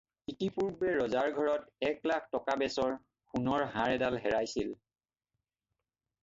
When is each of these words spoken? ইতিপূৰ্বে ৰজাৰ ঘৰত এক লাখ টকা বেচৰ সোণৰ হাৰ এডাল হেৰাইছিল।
ইতিপূৰ্বে 0.31 0.93
ৰজাৰ 1.01 1.27
ঘৰত 1.41 1.69
এক 1.89 2.07
লাখ 2.11 2.25
টকা 2.37 2.55
বেচৰ 2.63 2.95
সোণৰ 3.35 3.67
হাৰ 3.75 3.95
এডাল 3.99 4.19
হেৰাইছিল। 4.25 4.73